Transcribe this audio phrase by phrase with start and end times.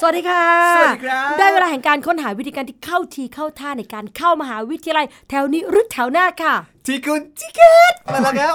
[0.00, 0.44] สวัสดีค่ะ
[0.76, 6.54] สวัสดีครับ ได้เวลาแห่งการค้นหาวิธีการที่เข้าทีเข้าท่าในการเข้ามหาวิทยาลัย แถวนี้หรือแถวหน้าค่ะ
[6.86, 7.60] ที่คุณจิเก
[7.92, 8.54] ตมาแล้วครับ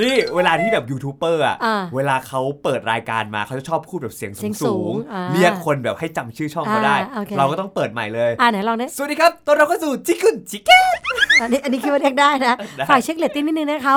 [0.00, 10.96] นี่เวลาที่แบบยูทูบเบอร์อะ อ่าเวลาเขาเปิดรายการมาเขาจะชอบพูดแบบเสียงเสียงสูสูงงอ่าๆเรียกคนแบบให้จำชื่อช่องเขาได้ อ่าโอเค เราก็ต้องเปิดใหม่เลย อ่าไหนลองดิสวัสดีครับตอนเราเข้าสู่จิคุณจิเกต
[11.42, 13.94] อันนี้อันนี้คิดว่าเรียกได้นะได้ฝากเช็คเลตติ้งนิดนึงนะคะ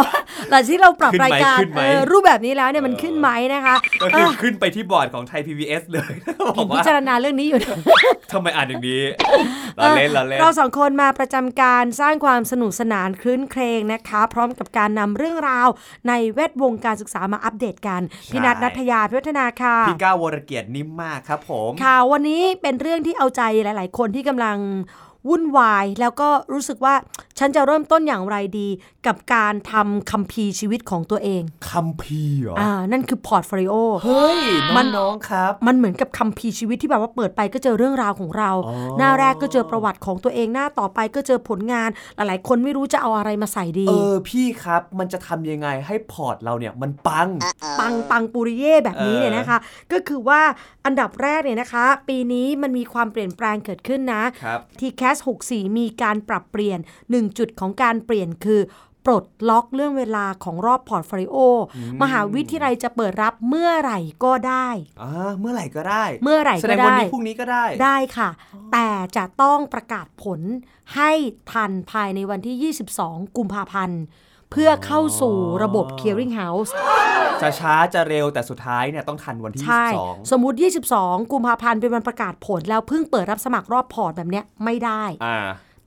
[0.50, 6.14] หลังที่เราปรับขึ้นไหมรายการขึ้นไหมเออรูปแบบนี้แล้วเนี่ยมันขึ้นไหมนะคะก็คือเออขึ้นไปที่บอร์ดของไทย PBS เลย
[6.56, 7.78] บเห็อนกพิว่าจารณาเรื่องนี้อยู่นะ
[8.32, 9.02] ทำไมอ่านอย่างนี้
[9.78, 15.68] เราเล่นเราเล่นเราสองคนมาประจำการสร้างความสนุกสนานคลื้นเครงนะคะ พร้อมกับการนำเรื่องราว
[16.08, 18.02] ในแวดวงการศึกษามาอัปเดตกัน
[18.32, 24.58] พี่นัทนัทยาพิวัฒนาค่ะพี่ก้าววรเกียรตินิ่มมากครับผมค่ะวันนี้เป็นเรื่องที่เอาใจหลาย ๆ คนที่กำลัง
[25.30, 26.96] วุ่นวายแล้วก็รู้สึกว่า
[27.40, 28.68] ฉันจะเริ่มต้นอย่างไรดี
[29.08, 33.74] กับการทำคัมภีร์ชีวิตของตัวเองคัมภีร์เหรออ่านั่นคือ portfolio
[34.04, 34.40] เฮ้ย
[34.76, 47.30] มันน้องๆครับ มันเหมือนกับคัมภีร์ชีวิตที่แบบว่าเปิดไปก็เจอเรื่องราวของเราอ๋อหน้าแรกก็เจอประวัติของตัวเองหน้าต่อไปก็เจอผลงาน หลายๆ คนไม่รู้จะเอาอะไรมาใส่ดี เออพี่ครับมันจะทำยังไงให้ port เราเนี่ยมันปัง
[47.80, 49.58] ปังปังปุริเย่แบบนี้เออเนี่ยนะคะ
[49.92, 50.42] ก็คือว่า
[50.86, 56.80] อันดับแรกเนี่ยนะคะ ปีนี้มันมีความเปลี่ยนแปลงเกิดขึ้นนะครับที่ CAS 64 มีการปรับเปลี่ยน
[57.10, 58.62] 1จุดของการเปลี่ยนคือ
[59.06, 61.36] ปลดล็อกเรื่องเวลาของรอบ portfolio
[62.02, 64.68] มหาวิทยาลัยจะเปิดรับเมื่อไหร่ก็ได้
[65.02, 68.30] อ่าเมื่อไหร่ก็ได้ เมื่อไหร่แสก็ดงวันได้นี้พรุ่งนี้ก็ได้ ได้ค่ะ
[68.74, 70.40] แต่จะต้องประกาศผล
[70.96, 71.12] ให้
[71.52, 74.02] ทันภายในวันที่ 22 กุมภาพันธ์
[74.52, 76.70] เพื่อเข้าสู่ระบบ Clearing House
[77.42, 80.58] จะช้าจะเร็วแต่สุดท้ายเนี่ยต้องทันวันที่ใช่22 สมมุติ
[80.94, 85.38] 22 กุมภาพันธ์เป็นวันประกาศผลแล้วเพิ่งเปิดรับสมัครรอบพอร์ตแบบเนี้ยไม่ได้อ่า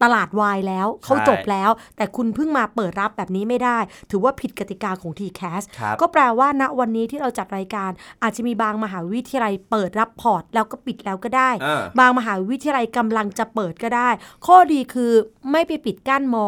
[0.02, 3.78] ตลาดวายแล้วเขาใช่จบแล้ว แต่คุณเพิ่งมาเปิดรับแบบนี้ไม่ได้
[4.10, 7.90] ถือว่าผิดกติกาของ TCAS ครับก็แปลว่าณวันนี้ที่เราจัดรายการ
[8.22, 14.08] อาจจะมีบางมหาวิทยาลัยเปิดรับพอร์ต แล้วก็ปิดแล้วก็ได้อ่าบางมหาวิทยาลัยกำลังจะเปิดก็ได้
[14.46, 15.12] ข้อดีคือ
[15.50, 16.46] ไม่ไปปิดกั้นมอ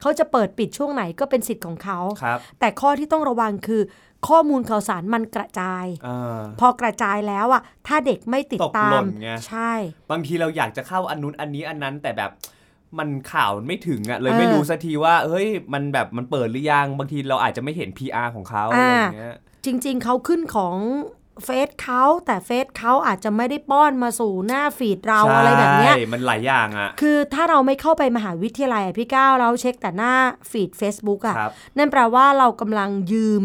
[0.00, 3.82] เขาจะเปิดปิดช่วงไหนก็เป็นสิทธิ์ของเขาครับแต่ข้อที่ต้องระวังคือ
[4.28, 9.72] ข้อมูลข่าวสารมันกระจายอ่าพอกระจายแล้วอะถ้าเด็กไม่ติดตกตาหล่มนไงใช่
[10.10, 12.30] บางทีเราอยากจะเข้าอันนู้นอันนี้อันนั้นแต่แบบ
[12.98, 20.76] มันข่าวมันไม่ถึงอะเลยเออไม่รู้สักทีว่าเฮ้ยมันแบบมันเปิดหรือยังบางทีเราอาจจะไม่เห็น PR ของเขาอะไรอย่างเงี้ยจริง ๆเขาขึ้นของ
[21.44, 30.14] เฟซเขาแต่เฟซเขาอาจจะไม่ได้ป้อนมาสู่หน้าฟีดเราอะไรแบบเนี้ยใช่มันหลายอย่างอะคือถ้าเราไม่เข้าไปมหาวิทยาลัยอะพี่ก้าวเราเช็คแต่หน้า
[30.50, 33.42] feed Facebook อะครับนั่นแปลว่าเรากำลังยืม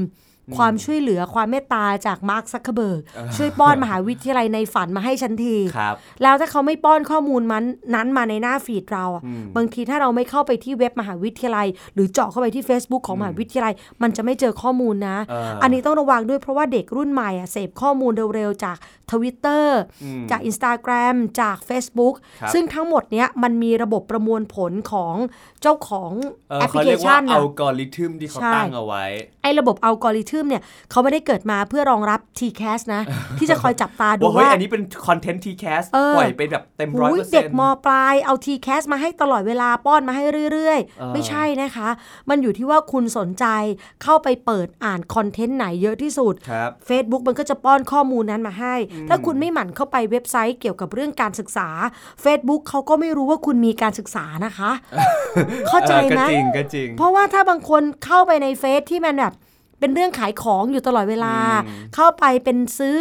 [0.57, 3.01] ความช่วยเหลือความเมตตาจากมาร์คซักเคอร์เบิร์ก
[3.38, 7.63] ช่วยป้อนมหาวิทยาลัยในฝันมาให้ฉันทีครับแล้วถ้าเขาไม่ป้อนข้อมูลมัน
[7.95, 18.78] นั้นมาในหน้า feed เราอะอืมบางทีถ้าเราไม่เข้าไปที่เว็บมหาวิทยาลัย หรือเจาะเข้าไปที่ Facebook ของมหาวิทยาลัย มันจะไม่เจอข้อมูลนะเอออัอันนี้ต้องระวังด้วยเพราะว่าเด็กรุ่นใหม่อะเสพข้อมูลเร็วๆจาก
[19.11, 19.66] Twitter
[20.03, 25.16] อืมจาก Instagram จาก Facebook ครับซึ่งทั้งหมดเนี้ยมันมีระบบประมวลผลของ
[25.61, 26.11] เจ้าของ
[26.50, 29.03] เออแอปพเขาลิเคเรียกชัว่านอันะลกอริทึมที่เขาใช่ตั้งเอาไว้
[29.44, 33.01] ไอ้ระบบอัลกอริทึมเนี่ยเขาไม่ได้เกิดมาเพื่อรองรับ TCAS นะ
[33.40, 41.90] ที่จะคอยจับตาดูว่าเฮ้ยว่าอันนี้เป็นคอนเทนต์ทีแคสเออปล่อยไปแบบเต็มร้อยหูเปอร์เซ็เด็นกต์มปลายเอา TCAS มาให้ตลอดเวลาป้อนมาให้เรื่อยเออๆไม่ใช่นะคะ
[42.29, 43.46] มันอยู่ที่ว่าคุณสนใจ
[44.03, 48.75] เข้าไปเปิดอ่านคอนเทนต์ไหนเยอะที่สุดครับ Facebook มันก็จะป้อนข้อมูลนั้นมาให้
[49.09, 51.69] ถ้าคุณไม่หมั่นเข้าไปเว็บไซต์เกี่ยวกับเรื่องการศึกษา
[52.23, 54.72] Facebook เขาก็ไม่รู้ว่าคุณมีการศึกษานะคะ
[55.67, 59.34] เข้าใจเออไหมก็จริงก็จริง เพราะว่าถ้าบางคนเข้าไปในเฟซที่มันแบบ
[59.80, 63.00] เป็นเรื่องขายของอยู่ตลอดเวลาอืมเข้าไปเป็นซื้อ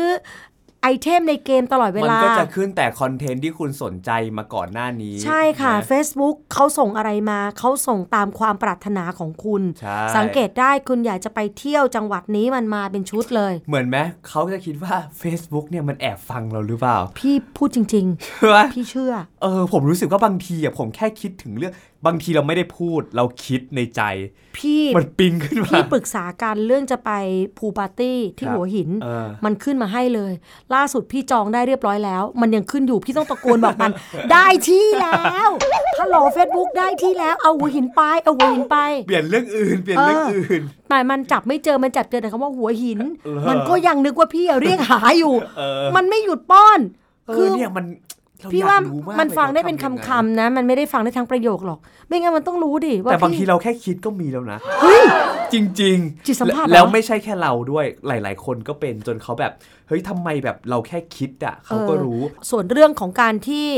[0.82, 13.96] item ในเกมตลอดเวลามันก็จะขึ้นแต่ content ที่คุณสนใจมาก่อนหน้านี้ ใช่ค่ะน Facebook เขาส่งอะไรมา เขาส่งตามความปรารถนาของคุณ ใช่ สังเกตได้คุณอยากจะไปเที่ยวจังหวัดนี้มันมาเป็นชุดเลย เหมือนไหม
[14.28, 21.72] เขาจะคิดว่า Facebook เนี่ยมันแอบฟังเราหรือเปล่าพี่พูดจริง ใช่ไหมๆ พี่เชื่อ เออผมรู้สึกว่าบางทีอะผมแค่คิดถึงเรื่อง
[22.06, 24.02] บางทีเราไม่ได้พูดเราคิดในใจ
[24.58, 27.10] พี่มันปิงขึ้นมา พี่ปรึกษากันเรื่องจะไป
[27.58, 30.32] พูลปาร์ตี้ที่ครับหัวหินเออมันขึ้นมาให้เลย
[30.74, 33.90] ล่าสุดพี่จองได้เรียบร้อยแล้ว มันยังขึ้นอยู่พี่ต้องตะโกนบอกมัน
[34.32, 35.12] ได้ที่แล้
[35.46, 35.48] ว
[35.98, 38.76] ฮัลโหลเฟซบุ๊กได้ที่แล้วเอาหัวหินไปเอาหัวหินไป
[39.06, 40.60] เปลี่ยนเรื่องอื่นเปลี่ยนเรื่องอื่น
[40.90, 46.80] แต่มันจับไม่เจอมันจับเจอแต่คำว่าหัวหินเออมันก็ยังนึกว่าพี่อะเรียกหาอยู่เออมันไม่หยุดป้อน
[47.26, 55.00] เอคืออเนี่ยมันเร พี่อยกว่ารู้กมันฟังได้ลยเป็นขาคำทำยังไงคำๆนะ มันไม่ได้ฟังได้ทั้งประโยคหรอก ไม่งั้นมันต้องรู้ดิว่าแต่บางทีพี่เราแค่คิดก็มีแล้วนะเฮ้ย
[55.52, 55.66] จริง
[56.26, 59.52] จิตสัมผัสเหรอแล้วไม่ใช่แค่เราด้วยหลาย ๆ คนก็เป็นจนเขาแบบ
[59.88, 62.20] เฮ้ยทำไมแบบเราแค่คิดอะเขาก็รู้
[62.50, 63.68] ส่วนเรื่องของการที่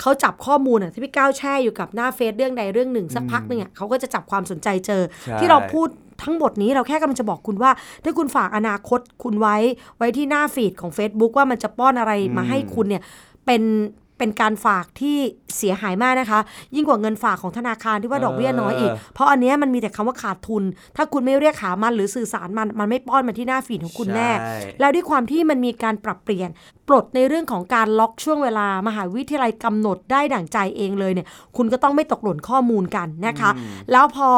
[0.00, 5.88] เขาจับข้อมูลอะที่พี่ก้าวแช่อยู่กับหน้าเฟซเรื่องใดเรื่องหนึ่งสักพักหนึ่งอะเขาก็จะจับความสนใจเจอใช่ที่เราพูด
[6.22, 7.70] ทั้งหมดนี้เราแค่กำลังจะบอกคุณว่า
[8.04, 9.56] ถ้าคุณฝากอนาคตคุณไว้
[9.98, 13.02] ไว้ที่หน้าฟีดของ Facebook ว่ามันจะป้อนอะไรมาให้คุณเนี่ย
[13.46, 13.62] เป็น
[14.22, 15.18] เป็นการฝากที่
[15.56, 16.40] เสียหายมากนะคะ
[16.74, 20.62] ยิ่งกว่าเงินฝากของธนาคารที่ว่าดอกเบี้ยน้อยอีกเออเพราะอันเนี้ยมันมีแต่คำว่าขาดทุน
[20.96, 26.48] ถ้าคุณไม่เรียกหามันหรือสื่อสารมันมันไม่ป้อนมาที่หน้าฟีดของคุณแน่ใช่แล้วด้วยความที่มันมีการปรับเปลี่ยน
[26.88, 31.26] ปลดในเรื่องของการล็อกช่วงเวลามหาวิทยาลัยกำหนดได้ดั่งใจเองเลยเนี่ย
[31.56, 33.50] คุณก็ต้องไม่ตกหล่นข้อมูลกันนะคะ
[33.92, 34.28] แล้วพอ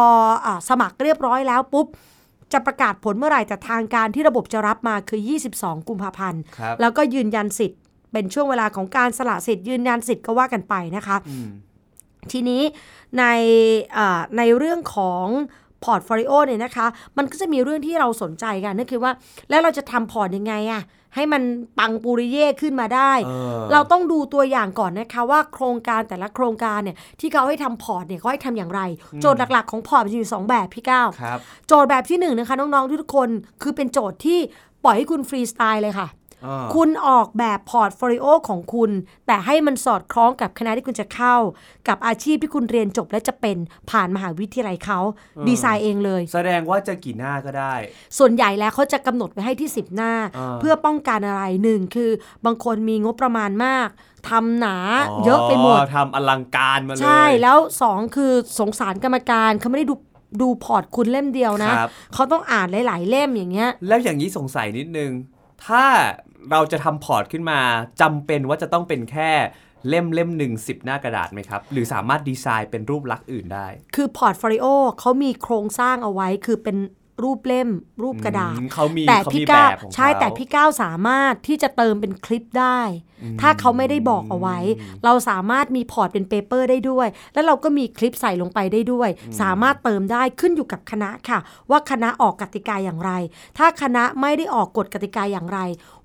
[0.46, 1.88] อาสมัครเรียบร้อยแล้วปุ๊บ
[2.52, 5.20] จะประกาศผลเมื่อไหร่แต่ทางการที่ระบบจะรับมาคือ
[5.54, 7.80] 22 กุมภาพันธ์ครับแล้วก็ยืนยันสิทธิ์
[8.14, 11.48] เป็นช่วงเวลาของการสละสิทธิ์ยืนยันสิทธิ์ก็ว่ากันไปนะคะอืม
[12.32, 12.62] ทีนี้
[13.18, 13.24] ใน
[13.94, 15.26] เอ่อในเรื่องของ
[15.84, 19.12] portfolio เนี่ยนะคะ มันก็จะมีเรื่องที่เราสนใจกันนั่นคือว่า
[19.50, 20.82] แล้วเราจะทำ port ยังไงอะ
[21.14, 21.42] ให้มัน
[21.78, 28.80] ปังปุริเย่ขึ้นมาได้เออเราต้องดูตัวอย่างก่อนนะคะว่าโครงการแต่ละโครงการเนี่ยที่เขาให้ทำ port เนี่ยเขาให้ทำอย่างไร
[29.20, 33.28] โจทย์หลักๆของ port มันจะมีสองแบบพี่ก้าวครับโจทย์แบบที่หนึ่งนะคะน้องๆทุกคน
[33.62, 34.38] คือเป็นโจทย์ที่
[34.84, 36.23] ปล่อยให้คุณฟรีสไตล์เลยค่ะอ่า
[36.74, 38.90] คุณออกแบบ portfolio ของคุณ
[39.26, 41.36] แต่ให้มันสอดคล้องกับคณะที่คุณจะเข้า
[41.88, 43.56] กับอาชีพที่คุณเรียนจบและจะเป็น
[43.90, 45.00] ผ่านมหาวิทยาลัยเขา
[45.48, 47.74] ดีไซน์เองเลย แสดงว่าจะกี่หน้าก็ได้
[48.18, 52.10] ส่วนใหญ่แล้วเขาจะกำหนดไว้ให้ที่ 10 หน้าอ่าเพื่อป้องกันอะไรหนึ่งคือ
[52.44, 53.88] บางคนมีงบประมาณมาก
[54.28, 54.76] ทำหนา
[55.24, 59.94] เยอะไปหมดทำอลังการมาเลยใช่แล้วสองคือสงสารกรรมการเขาไม่ได้ดู
[60.42, 65.10] ดู port คุณเล่มเดียวนะครับเขาต้องอ่านหลาย ๆ เล่มอย่างเงี้ย แล้วอย่างนี้สงสัยนิดนึง
[65.66, 65.84] ถ้า
[66.50, 67.60] เราจะทำ port ขึ้นมา
[68.00, 69.30] จำเป็นว่าจะต้องเป็นแค่
[69.88, 74.66] เล่มเล่มหนึ่งสิบหน้ากระดาษไหมครับ หรือสามารถดีไซน์เป็นรูปลักษณ์อื่นได้ คือ portfolio
[75.00, 76.76] เขามีโครงสร้างเอาไว้คือเป็น
[77.22, 77.68] รูปเล่ม
[78.02, 82.80] รูปกระดาษอืมเขามีแต่เขาพี่มีก้าวแบบของใช่เขาแต่พี่ก้าวสามารถที่จะเติมเป็นคลิปได้
[83.40, 84.58] ถ้าเขาไม่ได้บอกเอาไว้
[85.04, 89.08] เราสามารถมี port เป็น paper ได้ด้วย แล้วเราก็มีคลิปใส่ลงไปได้ด้วย
[89.40, 91.38] สามารถเติมได้ขึ้นอยู่กับคณะค่ะ
[91.70, 93.12] ว่าคณะออกกติกาอย่างไร
[93.58, 95.58] ถ้าคณะไม่ได้ออกกฎกติกาอย่างไร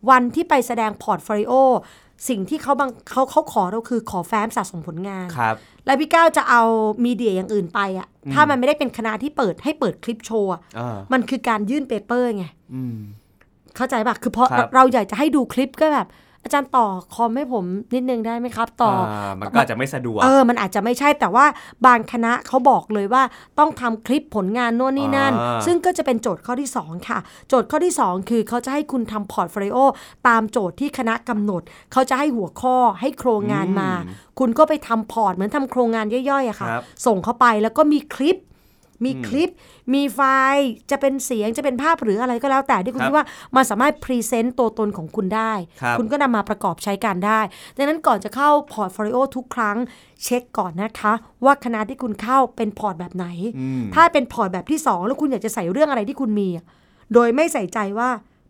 [0.10, 1.54] วันที่ไปแสดง portfolio
[2.28, 5.56] สิ่งที่เขาบังเขาเขาขอเราคือขอแฟ้มสะสมผลงานครับ
[5.86, 6.64] แล้วพี่ก้าวจะเอา
[7.06, 12.98] media อย่างอื่นไปอะถ้ามันไม่ได้เป็นคณะที่เปิดให้เปิดคลิปโชว์อะอ่ามันคือการยื่น paper ไงอืม
[13.76, 16.08] เข้าใจปะคือเพราะครับเราอยากจะให้ดูคลิปก็แบบ
[16.44, 21.46] อาจารย์ต่อคอมให้ผมนิดนึงได้ไหมครับ ต่ออามันก็อาจจะไม่สะดวกเออมันอาจจะไม่ใช่แต่ว่า
[21.86, 23.24] บางคณะเขาบอกเลยว่า
[23.60, 29.78] ต้องทำคลิปผลงานโน่นนี่นั่นอ่าซึ่งก็จะเป็นโจทย์ข้อที่ 2 ค่ะ โจทย์ข้อที่ 2 คือเขาจะให้คุณทำ portfolio
[30.28, 33.90] ตามโจทย์ที่คณะกำหนด เขาจะให้หัวข้อให้โครงงานมา
[34.40, 38.38] คุณก็ไปทำ port เหมือนทำโครงงานย่อยๆอะค่ะครับส่งเข้าไปแล้วก็มีคลิป
[39.06, 39.50] มีคลิป
[39.94, 40.20] มีไฟ
[40.54, 43.26] ล์จะเป็นเสียงจะเป็นภาพหรืออะไรก็แล้วแต่ที่คุณครับคิดว่า
[43.56, 47.40] มันสามารถ present ตัวตนของคุณได้ครับคุณก็นำมาประกอบใช้การได้
[47.78, 49.78] ดังนั้นก่อนจะเข้า portfolio ทุกครั้ง
[50.24, 51.14] เช็คก่อนนะคะ
[51.46, 53.28] ว่าคณะที่คุณเข้าเป็น port แบบไหน
[53.60, 56.66] อืมถ้าเป็น port แบบที่ 2 แล้วคุณอยากจะใส่เรื่องอะไรที่คุณมีอะ
[57.14, 58.10] โดยไม่ใส่ใจว่า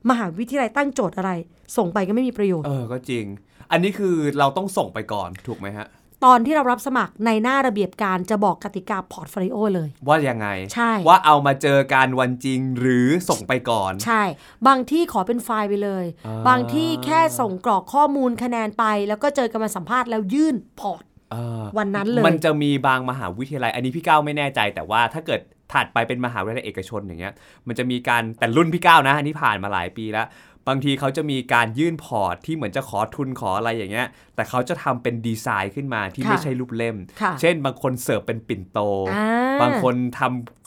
[0.10, 1.32] มหาวิทยาลัยตั้งโจทย์อะไร
[1.78, 3.26] ส่งไปก็ไม่มีประโยชน์เออก็จริง
[3.72, 5.88] อันนี้คือเราต้องส่งไปก่อนถูกไหมฮะ
[6.26, 14.24] ตอนที่เรารับสมัครในหน้าระเบียบการจะบอกกติกา portfolio เลย ว่ายังไง ใช่ ว่าเอามาเจอการวันจริงหรือส่งไปก่อน ใช่
[14.68, 25.42] บางที่ขอเป็นไฟล์ไปเลยอ่าบางที่แค่ส่งกรอกข้อมูลคะแนนไป แล้วก็เจอกันมาสัมภาษณ์แล้วยื่น portอ่าวันนั้นเลย มันจะมีบางมหาวิทยาลัย อันนี้พี่ก้าวไม่แน่ใจ แต่ว่าถ้าเกิด
[25.74, 27.34] ถัดไปเป็นมหาวิทยาลัยเอกชนอย่างเงี้ย
[27.68, 30.28] มันจะมีการแต่รุ่นพี่ก้าวนะอันนี้ผ่านมาหลายปีแล้ว
[30.70, 38.80] บางทีเขาจะมีการยื่น port ที่เหมือนจะขอทุนขออะไรอย่างเงี้ย แต่เขาจะทำเป็นดีไซน์ขึ้นมาที่ค่ะไม่ใช่รูปเล่มค่ะเช่น บางคนเสิร์ฟเป็นปิ่นโต
[39.14, 39.28] อ่า
[39.62, 40.59] บางคนทเอ่อ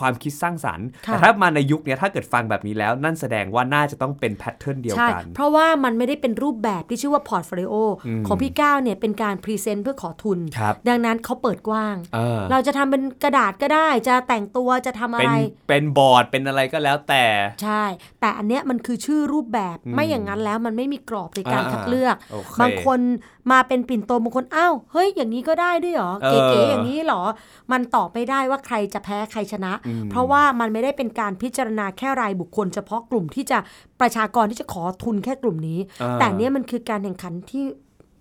[0.00, 7.74] ความคิดสร้างสรรค์ค่ะแต่ถ้ามาในยุคเนี้ยถ้าเกิดฟังแบบนี้แล้ว นั่นแสดงว่าน่าจะต้องเป็น pattern เดียวกันใช่ เพราะว่ามันไม่ได้เป็นรูปแบบที่ชื่อว่า portfolio
[8.06, 15.36] อืมของพี่ก้าวเนี่ยเป็นการ present เพื่อขอทุนครับดังนั้นเขาเปิดกว้างเออเราจะทำเป็นกระดาษก็ได้ จะแต่งตัวจะทำอะเป็นไร
[15.68, 17.24] เป็นบอร์ดเป็นอะไรก็แล้วแต่
[17.62, 17.84] ใช่
[18.20, 23.00] แต่อันเนี้ยมันคือชื่อรูปแบบอืมไม่อย่างนั้นแล้วมันไม่มีกรอบในการอ่าคัดเลือกโอเคบางคน
[23.52, 27.22] มาเป็นปิ่นโตบางคนอ้าวเฮ้ยอย่างนี้ก็ได้ด้วยเหรอเออเก๋ๆอย่างนี้เหรอ
[27.72, 33.58] มันตอบไม่ได้ว่าใครจะแพ้ใครชนะอืมเพราะว่ามันไม่ได้เป็นการพิจารณาแค่รายบุคคล เฉพาะกลุ่มที่จะ
[34.00, 37.64] ประชากรที่จะขอทุนแค่กลุ่มนี้อ่าแต่เนี้ยมันคือการแข่งขันที่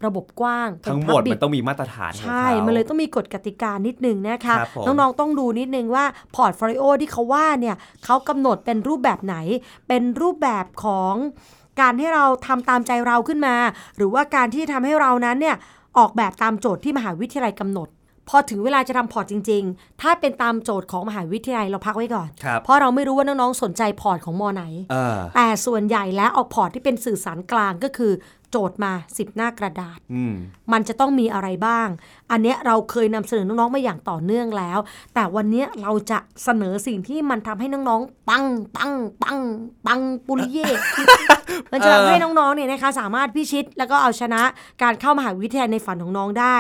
[0.05, 6.05] ระบบกว้างเป็นทั้งหมด public มันต้องมีมาตรฐานของเขาใช่มันเลยต้องมีกฎกติกานิดนึงนะคะครับผมน้องๆต้องดูนิดนึงว่า
[6.36, 9.36] portfolio ที่เขาว่าเนี่ยเขากำหนดเป็นรูปแบบไหน
[9.88, 11.13] เป็นรูปแบบของ
[11.82, 13.55] การให้เราทำตามใจเราขึ้นมา
[13.96, 15.55] หรือว่าการที่ทำให้เรานั้นเนี่ย
[15.98, 17.89] ออกแบบตามโจทย์ที่มหาวิทยาลัยกำหนด
[18.29, 28.12] พอถึงเวลาจะทำ port จริง ๆ ถ้าเป็นตามโจทย์ของมหาวิทยาลัยเราพักไว้ก่อนครับเพราะเราไม่รู้ว่าน้องๆสนใจ port ของมอไหนเออแต่ส่วนใหญ่แล้วเอา port ที่เป็นสื่อสารกลางก็คือ
[28.57, 30.33] โจทย์มา 10 หน้ากระดาษอืม
[30.71, 31.88] มันจะต้องมีอะไรบ้าง
[32.31, 34.79] อันเนี้ยเราเคยนำเสนอน้องๆมาอย่างต่อเนื่องแล้ว
[35.13, 38.45] แต่วันเนี้ยเราจะเสนอสิ่งที่มันทำให้น้องๆ ปัง
[38.75, 39.39] ปังปัง
[39.85, 40.67] ปังปุริเย่
[41.71, 44.41] มันจะทำให้น้องๆเนี่ยนะคะสามารถพิชิต แล้วก็เอาชนะ
[44.81, 46.57] การเข้ามหาวิทยาลัยในฝันของน้องได้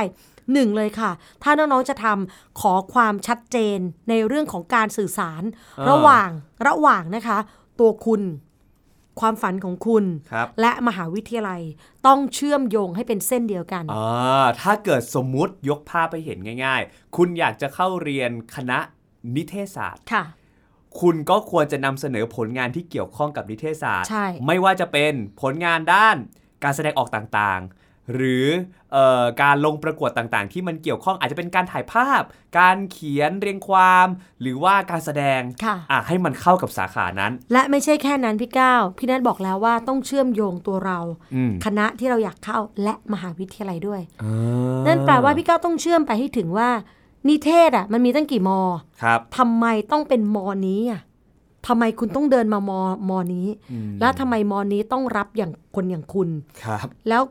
[0.53, 1.11] หนึ่งเลยค่ะ
[1.43, 3.77] ถ้าน้องๆจะทำขอความชัดเจน
[4.09, 5.43] ในเรื่องของการสื่อสาร
[5.79, 6.29] อ่าระหว่าง
[6.67, 7.37] ระหว่างนะคะ
[7.79, 8.21] ตัวคุณ
[9.19, 11.61] ความฝันของคุณครับและมหาวิทยาลัย
[12.07, 18.79] ต้องเชื่อมโยงให้เป็นเส้นเดียวกันอ่าถ้าเกิดสมมุติยกภาพไปเห็นง่าย ๆ คุณอยากจะเข้าเรียนคณะ
[19.35, 20.23] นิเทศศาสตร์ค่ะ
[21.01, 26.17] คุณก็ควรจะนำเสนอผลงานที่เกี่ยวข้องกับนิเทศศาสตร์ใช่ไม่ว่าจะเป็นผลงานด้าน
[26.63, 28.45] การแสดงออกต่างๆ หรือ
[28.93, 32.21] เออการลงประกวดต่างๆ ที่มันเกี่ยวข้องอาจจะเป็นการถ่ายภาพ
[32.59, 34.07] การเขียนเรียงความ
[34.41, 40.99] หรือว่าการแสดงค่ะอะให้มันเข้ากับสาขานั้น และไม่ใช่แค่นั้นพี่ก้าวพี่นัทบอกแล้วว่าต้องเชื่อมโยงตัวเรา
[41.35, 44.01] อืมคณะที่เราอยากเข้าและมหาวิทยาลัยด้วย
[44.87, 46.69] นั่นแปลว่าพี่ก้าวต้องเชื่อมไปให้ถึงว่า
[47.27, 48.59] นิเทศอะมันมีตั้งกี่มอ
[49.03, 51.01] ครับทำไมต้องเป็นมอนี้อะ
[51.67, 56.29] ทำไมคุณต้องเดินมามอมอนี้อืมแล้วทำไมมอนี้ต้องรับอย่างคนอย่างคุณ
[56.63, 57.21] ครับ แล้ว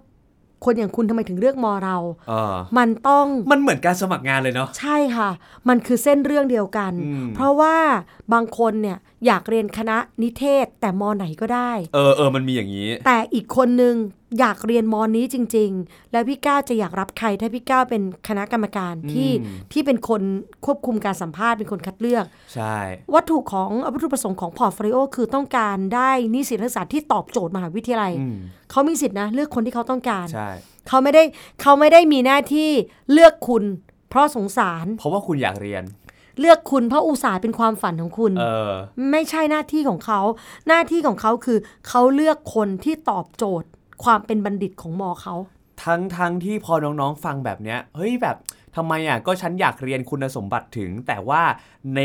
[0.64, 1.96] คนอย่างคุณทำไมถึงเลือกมอเรา
[2.28, 5.30] เออมันต้องมันเหมือนการสมัครงานเลยเนาะใช่ค่ะ
[5.68, 7.76] มันคือเส้นเรื่องเดียวกันอืมเพราะว่า
[8.32, 13.94] บางคนเนี่ยอยากเรียนคณะนิเทศแต่มอไหนก็ได้ เออเออมันมีอย่างนี้ แต่อีกคนนึง
[14.40, 20.22] อยากเรียนมอนี้จริง ๆ แล้วพี่ก้าวจะอยากรับใครถ้าพี่ก้าวเป็นคณะกรรมการที่อืมที่เป็นคน
[20.64, 22.76] ควบคุมการสัมภาษณ์เป็นคนคัดเลือก ใช่
[23.14, 28.36] วัตถุของวัตถุประสงค์ของ portfolio คือต้องการได้นิสิตนักศึกษาที่ตอบโจทย์มหาวิทยาลัยอืม
[28.70, 30.48] เขามีสิทธินะเลือกคนที่เขาต้องการใช่
[30.88, 31.22] เขาไม่ได้
[31.60, 32.70] เขาไม่ได้มีหน้าที่
[33.12, 33.64] เลือกคุณ
[34.10, 35.82] เพราะสงสาร เพราะว่าคุณอยากเรียน
[36.40, 38.72] เลือกคุณเพราะอุตส่าห์เป็นความฝันของคุณเออ
[39.10, 40.20] ไม่ใช่หน้าที่ของเขา
[40.68, 43.68] หน้าที่ของเขาคือเขาเลือกคนที่ตอบโจทย์
[44.04, 45.34] ความเป็นบัณฑิตของมอเขา
[45.84, 48.36] ทั้งทั้งที่พอน้องๆฟังแบบเนี้ย เฮ้ยแบบ
[48.76, 51.42] ทำไมอะก็ฉันอยากเรียนคุณสมบัติถึง แต่ว่า
[51.96, 52.00] ใน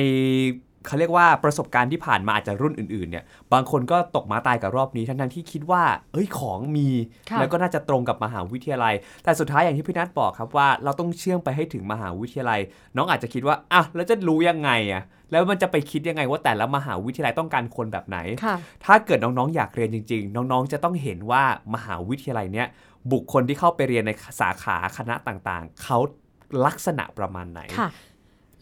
[0.86, 5.84] เขาเรียกว่าประสบการณ์ที่ผ่านมาอาจจะรุ่นอื่นๆเนี่ยบางคนก็ตกมาตายกับรอบนี้ทั้งๆที่คิดว่า
[6.14, 6.90] เอ้ยของมี
[7.30, 8.94] ค่ะแล้วก็น่าจะตรงกับมหาวิทยาลัย
[9.24, 12.60] แต่สุดท้ายอย่างที่พี่นัทบอกครับว่าเราต้องเชื่อมไปให้ถึงมหาวิทยาลัย
[12.96, 18.56] น้องอาจจะคิดว่าอะแล้วจะรู้ยังไงอะแล้วมันจะไปคิดยังไงว่าแต่ละมหาวิทยาลัยต้องการคนแบบไหนค่ะ
[18.86, 21.44] ถ้าเกิดน้องๆอยากเรียนจริง ๆ น้องๆจะต้องเห็นว่า
[21.74, 22.68] มหาวิทยาลัยเนี้ย
[23.12, 25.98] บุคคลที่เข้าไปเรียนในสาขาคณะต่างๆเขา
[26.66, 27.90] ลักษณะประมาณไหนค่ะ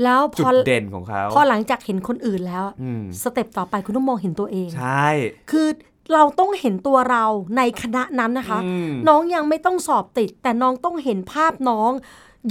[0.04, 5.08] แล้วพจุดอเด่นของเขาพอหลังจากเห็นคนอื่นแล้วอืมสเต็ปต่อไปคุณต้องมองเห็นตัวเอง ใช่
[5.52, 5.68] คือ
[6.14, 7.26] เราต้องเห็นตัวเรา
[7.58, 11.92] ในคณะนั้นนะคะอืมน้องยังไม่ต้องสอบติด แต่น้องต้องเห็นภาพน้อง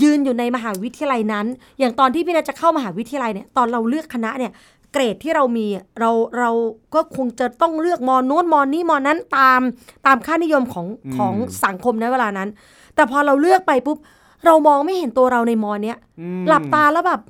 [0.03, 1.47] ยืนอยู่ในมหาวิทยาลัยนั้น
[1.79, 4.53] อย่างตอนที่พี่นาจะเข้ามหาวิทยาลัยเนี่ย ตอนเราเลือกคณะเนี่ย
[4.93, 6.51] เกรดที่เรามีอะเราเรา
[6.95, 9.61] ก็คงจะต้องเลือกมอนู้นมอนี้มอนั้นตาม
[10.07, 11.35] ตามค่านิยมของอืมของ
[11.65, 12.49] สังคมในเวลานั้น
[12.95, 13.99] แต่พอเราเลือกไปปุ๊บ
[14.47, 17.21] เรามองไม่เห็นตัวเราในมอเนี้ยอืมหลับตาแล้วแบบ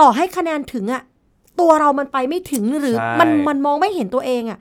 [0.00, 1.02] ต่อให้คะแนนถึงอะ
[1.60, 4.58] ตัวเรามันไปไม่ถึงหรือใช่มันมันมองไม่เห็นตัวเองอะ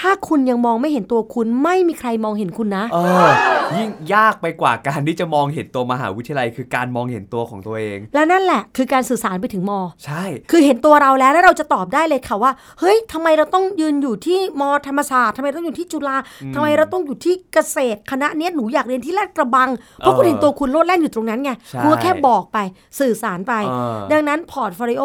[0.00, 3.28] ถ้าคุณยังมองไม่เห็นตัวคุณไม่มีใครมองเห็นคุณนะ เออ
[3.76, 16.16] ยิ่งยากไปกว่าการที่จะมองเห็นตัวมหาวิทยาลัย คือการมองเห็นตัวของตัวเอง และนั่นแหละ คือการสื่อสารไปถึงมอ ใช่ คือเห็นตัวเราแล้วแล้วเราจะตอบได้เลยค่ะว่า เฮ้ยทำไมเราต้องยืนอยู่ที่มอธรรมศาสตร์ทำไมต้องอยู่ที่จุฬา
[16.54, 22.58] ทำไมเราต้องอยู่ที่เกษตรคณะเนี้ยหนูอยากเรียนที่ลาดกระบัง เพราะคุณเห็นตัวคุณโลดแล่นอยู่ตรงนั้นไงใช่คุณก็แค่บอกไป
[23.00, 25.04] สื่อสารไปเออดังนั้น portfolio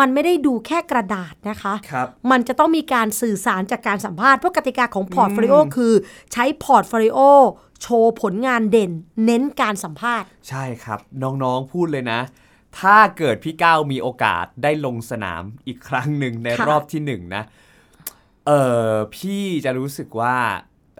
[0.00, 5.92] มันไม่ได้ดูแค่กระดาษนะคะครับมันจะต้องมีการสื่อสารจากการสัมภาษณ์เพราะกติกาของ portfolio คือ
[6.32, 7.18] ใช้ portfolio
[7.82, 8.90] โชว์ผลงานเด่น
[9.24, 12.20] เน้นการสัมภาษณ์ ใช่ครับ น้องๆพูดเลยนะ
[12.78, 17.42] ถ้าเกิดพี่ก้าวมีโอกาสได้ลงสนามอีกครั้งหนึ่งในค่ะรอบที่หนึ่งนะ
[18.46, 18.50] เอ
[18.88, 20.36] อพี่จะรู้สึกว่า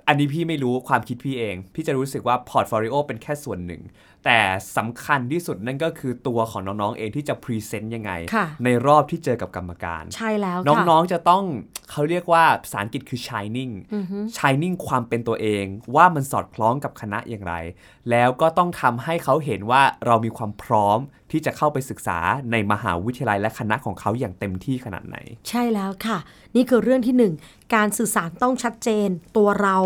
[0.08, 3.82] อันนี้พี่ไม่รู้ความคิดพี่เอง พี่จะรู้สึกว่า portfolio เป็นแค่ส่วนหนึ่ง
[4.24, 4.40] แต่
[4.76, 11.44] สำคัญที่สุดนั่นก็คือตัวของน้องๆเองที่จะ present ยังไงค่ะในรอบที่เจอกับกรรมการ ใช่แล้วค่ะน้องๆจะต้อง
[11.90, 13.72] เขาเรียกว่าภาษาอังกฤษคือ shining
[14.36, 15.64] shining ความเป็นตัวเอง
[15.94, 17.54] ว่ามันสอดคล้องกับคณะอย่างไร
[18.10, 20.98] แล้วก็ต้องทำให้เขาเห็นว่าเรามีความพร้อม
[21.30, 22.18] ที่จะเข้าไปศึกษา
[22.52, 25.16] ในมหาวิทยาลัยและคณะของเขาอย่างเต็มที่ขนาดไหน
[25.48, 26.18] ใช่แล้วค่ะ
[26.56, 27.32] นี่คือเรื่องที่หนึ่ง
[27.74, 29.78] การสื่อสารต้องชัดเจนตัวเรา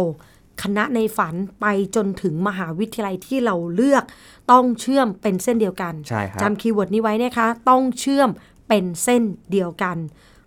[0.63, 4.05] คณะในฝันไปจนถึงมหาวิทยาลัยที่เราเลือก
[4.51, 8.29] ต้องเชื่อมเป็นเส้นเดียวกันใช่ครับจำ keyword นี้ไว้นะคะ ต้องเชื่อม
[8.69, 9.23] เป็นเส้น
[9.53, 9.97] เดียวกัน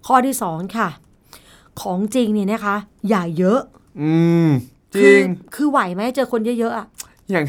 [0.08, 0.90] ข้อที่สองค่ะ
[1.82, 2.76] ของจริงเนี่ยนะคะ
[3.10, 3.60] อย่าเยอะ
[4.02, 4.12] อื
[4.48, 4.50] ม
[4.94, 5.24] จคืริอง
[5.56, 6.88] คือไหวไหมเจอคนเยอะๆอะ
[7.32, 7.46] อย่าง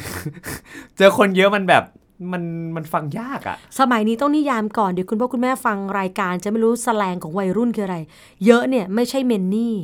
[0.96, 1.84] เจอคนเยอะมันแบบ
[2.32, 2.42] มัน
[2.76, 7.98] มันฟังยากอะ่ะสมัยนี้ต้องนิยามก่อน เดี๋ยวคุณพ่อคุณแม่ฟังรายการจะไม่รู้สแลงของวัยรุ่นคืออะไร
[8.46, 9.74] เยอะเนี่ยไม่ใช่ many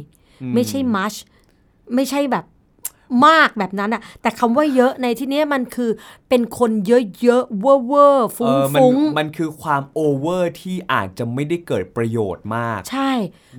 [0.55, 1.15] ไม่ใช่ much
[1.95, 2.45] ไม่ใช่แบบ
[3.27, 5.91] มากแบบนั้นอะแต่คำว่าเยอะในที่เนี้ยมันคือ
[6.29, 13.11] เป็นคนเยอะๆเวอร์เวอร์ฟุ้งเออมันฟุ้งมันคือความ over ที่อาจจะไม่ได้เกิดประโยชน์มาก ใช่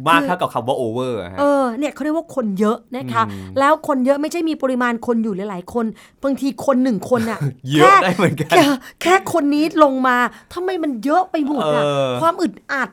[0.08, 3.24] มากคือเท่ากับคำว่า over ฮะเออเนี่ยเขาเรียกว่าคนเยอะนะคะ
[3.60, 5.86] แล้วคนเยอะไม่ใช่มีปริมาณคนอยู่หลาย ๆ คน
[6.24, 7.40] บางทีคนหนึ่งคนอะ
[7.74, 8.64] เยอะแค่ได้เหมือนกันแค่
[9.02, 10.18] แค่คนนี้ลงมา
[10.54, 12.90] ทำไมมันเยอะไปหมดอะเออความอึดอัด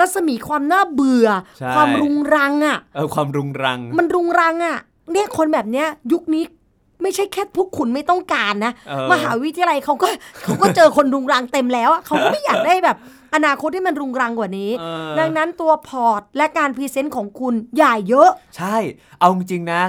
[0.00, 4.78] รัศมีความน่าเบื่อใช่ความรุงรังอะเออความรุงรัง มันรุงรังอะ
[5.12, 6.44] เนี่ยคนแบบเนี้ยยุคนี้
[7.02, 10.08] ไม่ใช่แค่พวกคุณไม่ต้องการนะเออมหาวิทยาลัยเขาก็
[10.42, 12.96] เขาก็เจอคนรุงรังเต็มแล้วอะเขาก็ไม่อยากได้แบบ
[13.34, 18.76] อนาคตที่มันรุงรังกว่านี้เออดังนั้นตัวพอร์ตและการ present ของคุณอย่าเยอะ ใช่
[19.18, 19.82] เอาจริงๆนะ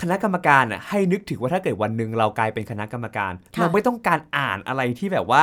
[0.00, 5.42] คณะกรรมการอะให้นึกถึงว่าถ้าเกิดวันหนึ่งเรากลายเป็นคณะกรรมการค่ะเราไม่ต้องการอ่านอะไรที่แบบว่า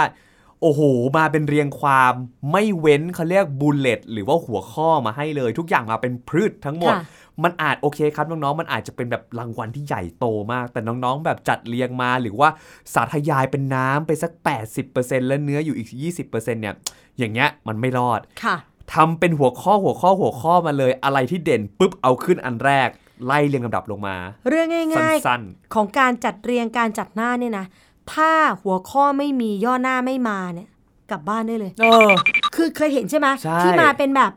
[0.61, 0.81] โอ้โห
[1.17, 2.13] มาเป็นเรียงความ
[2.51, 7.01] ไม่เว้นเขาเรียก bullet หรือว่าหัวข้อมาให้เลย ทุกอย่างมาเป็นพรืดทั้งหมดค่ะ
[7.43, 12.49] มันอาจโอเคครับน้องๆ มันอาจจะเป็นแบบรางวัลที่ใหญ่โตมาก แต่น้องๆ แบบจัดเรียงมาหรือว่า
[12.93, 14.31] สาธยายเป็นน้ำไปสัก
[14.79, 16.75] 80%แล้วเนื้ออยู่อีก 20%เนี่ย
[17.17, 18.55] อย่างเงี้ยมันไม่รอดค่ะ
[18.93, 22.89] ทำเป็นหัวข้อหัวข้อหัวข้อมาเลยอะไรที่เด่นปุ๊บเอาขึ้นอันแรก
[23.25, 24.15] ไล่เรียงลำดับลงมา
[24.49, 27.65] เรื่องง่ายสั้นๆของการจัดเรียงการจัดหน้าเนี่ยนะ
[28.13, 30.69] ถ้าหัวข้อไม่มีย่อหน้าไม่มาเนี่ย
[31.11, 32.09] กลับบ้านได้เลยๆเออ
[32.55, 34.31] คือเคยเห็นใช่ไหมใช่ที่มาเป็นแบบ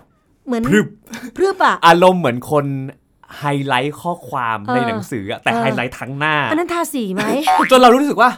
[0.46, 0.86] เหมือนพรึบ
[1.36, 2.66] พรึบอะอารมณ์เหมือนคน
[3.38, 7.22] ไฮไลท์ข้อความเออในหนังสืออะแต่เออไฮไลท์ทั้งหน้า อันนั้นทาสีไหม
[7.70, 8.30] จนเรารู้สึกว่า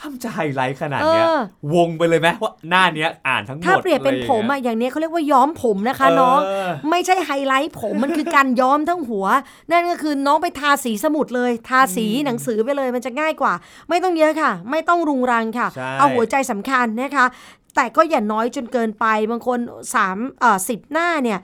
[0.00, 1.40] ถ้ามันจะไฮไลท์ขนาดเนี้ยเออ
[1.74, 9.26] วงไปเลยไหมว่าหน้าเนี้ยอ่านทั้งหมดถ้าเปรียบเป็นลผมย่างอะงี้ยอย่างเนี้ยเขาเรียกว่าย้อมผมนะคะน้องเออไม่ใช่ไฮไลท์ผมมันคือการย้อมทั้งหัว
[9.70, 13.52] นั่นก็คือน้องไปทาสีสมุดเลย ทาสีหนังสือไปเลยมันจะง่ายกว่า
[13.88, 17.26] ไม่ต้องเยอะค่ะ ไม่ต้องรุงรังค่ะใช่เอาหัวใจสำคัญนะคะ
[17.76, 19.58] แต่ก็อย่าน้อยจนเกินไปบางคน
[19.98, 21.38] 3เอ่อสิบหน้าเนี่ย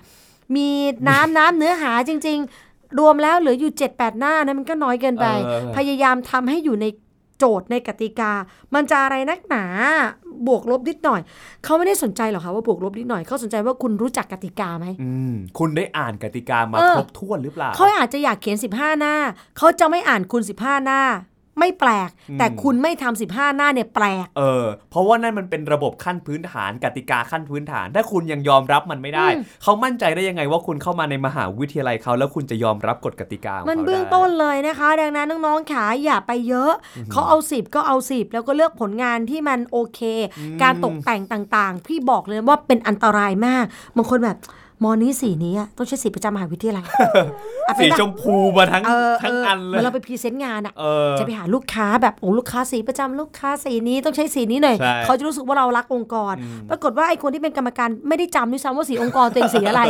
[0.56, 0.68] มี
[1.08, 6.86] น้ำน้ำเนื้อหาจริง ๆ รวมแล้วเหลืออยู่ 7-8 หน้านะมันก็น้อยเกินไป เออ พยายามทำให้อยู่ใน
[7.38, 8.32] โจทย์ในกติกา
[8.74, 9.64] มันจะอะไรนักหนา
[10.46, 11.20] บวกลบนิดหน่อย
[11.64, 19.14] เขาไม่ได้สนใจหรอกค่ะว่าบวกลบนิดหน่อยเขาสนใจว่าคุณรู้จักกติกาไหม อืมคุณได้อ่านกติกามาเออ ครบถ้วนหรือเปล่า เขาอาจจะอยากเขียน 15 หน้า
[19.58, 21.00] เขาจะไม่อ่านคุณ 15 หน้า
[21.58, 36.72] ไม่แปลก แต่คุณไม่ทำ15 หน้าเนี่ยแปลก เออ เพราะว่านั่นมันเป็นระบบขั้นพื้นฐาน กติกาขั้นพื้นฐาน ถ้าคุณยังยอมรับมันไม่ได้อืมเขามั่นใจได้ยังไงว่าคุณเข้ามาในมหาวิทยาลัยเขาแล้วคุณจะยอมรับกฎกติกาของมันขาเบื้องได้ต้นเลยนะคะ ดังนั้นน้องๆขาอย่าไปเยอะ
[37.12, 40.00] เขาเอา 10 ก็เอา 10 แล้วก็เลือกผลงานที่มันโอเค
[40.62, 41.22] การตกแต่ง
[41.56, 43.64] ต่างๆ พี่บอกเลยว่าเป็นอันตรายมาก
[43.96, 44.38] บางคนแบบ
[44.82, 46.84] มอนี้สีนี้อะต้องใช้สีประจำมหาวิทยาลัย
[47.66, 56.34] อะไปสีแบบชมพูมาทั้งเออทั้งเอออันเลเหมือยนเราไปพรีเซนต์งานอะเออจะไปหาลูกค้าแบบโอ้ลูกค้าสีประจำลูกค้าสีนี้ต้องใช้สีนี้หน่อยใช่เขาจะรู้สึกว่าเรารักองค์กร
[56.70, 59.82] ปรากฏว่าไอ้คนที่เป็นกรรมการไม่ได้จำด้วยซ้ำว่าสีองค์กรตัวเองสีอะไร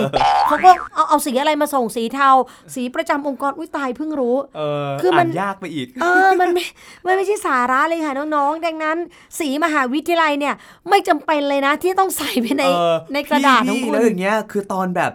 [0.49, 2.31] เขาก็เอาเอาสีอะไรมาส่งสีเทา
[2.75, 6.65] สีประจำองค์กรอุ้ยตายเพิ่งรู้เออคือมันนยากไปอีกเออมันไม่
[7.07, 8.97] มันไม่ใช่สาระเลยค่ะน้องๆดังนั้น
[9.41, 10.55] สีมหาวิทยาลัยเนี่ย
[10.89, 15.13] ไม่จำเป็นเลยนะที่ต้องใส่ไปในเออในกระดาษของพี่คุณแล้วอย่างเงี้ยคือตอนแบบ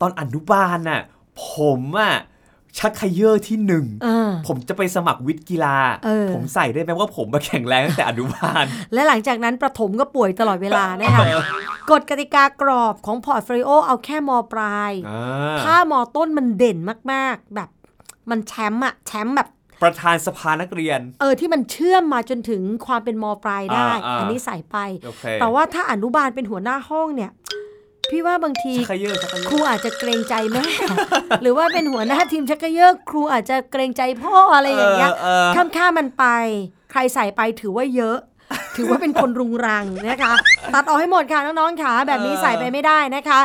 [0.00, 1.02] ตอนอนุบาลน่ะ
[1.46, 1.48] ผ
[1.78, 2.14] มอะ
[2.78, 11.26] ชักเขยอที่หนึ่งเออผมจะไปสมัครวิทย์กีฬาเออผมใส่ได้ไหมว่าผมมาแข็งแรงตั้งแต่อนุบาล และหลังจากนั้นประถมก็ป่วยตลอดเวลานะคะ
[11.90, 16.78] กฎกติกากรอบของ portfolio เอาแค่มปลายอ่าถ้ามต้นมันเด่น
[17.12, 17.68] มากๆ แบบ
[18.30, 19.48] มันแชมป์อะแชมป์แบบ
[19.82, 27.30] ประธานสภานักเรียน เออที่มันเชื่อมมาจนถึงความเป็นมปลายได้อ่าอ่าอันนี้ใส่ไปโอเคแต่ว่าถ้าอนุบาลเป็นหัวหน้าห้องเนี่ย
[28.10, 30.64] พี่ว่าบางทีชักเย่อชักเย่อครูอาจจะเกรงใจแม่
[31.42, 36.24] หรือว่าเป็นหัวหน้าทีมชักเกยอร์ครูอาจจะเกรงใจพ่ออะไรอย่างเงี้ยเออข้ามข้ามมันไป
[36.90, 38.18] ใครใส่ไปถือว่าเยอะ
[38.76, 40.32] ถือว่าเป็นคนรุงรังนะคะ
[40.74, 43.40] ตัดออกให้หมดค่ะน้องๆค่ะแบบนี้เออใส่ไปไม่ได้นะคะ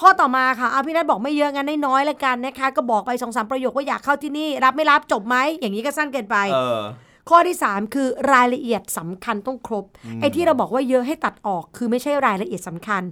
[0.00, 6.80] ข้อต่อมาค่ะเอาพี่นัทบอกไม่เยอะงั้นน้อยๆแล้วกันนะคะ ก็บอกไปสองสามประโยคว่าอยากเข้าที่นี่ รับไม่รับจบไหมอย่างนี้ก็สั้นเกินไปเออ
[7.28, 9.84] ข้อที่ 3 คือรายละเอียดสำคัญต้องครบ
[10.20, 13.02] ไอ้ที่เราบอกว่าเยอะให้ตัดออกคือไม่ใช่รายละเอียดสำคัญ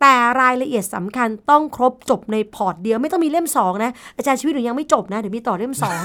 [0.00, 6.00] แต่รายละเอียดสำคัญต้องครบจบในพอร์ตเดียวไม่ต้องมีเล่มสองนะอาจารย์ชีวิตหนูยังไม่จบนะเดี๋ยวมีต่อเล่มสอง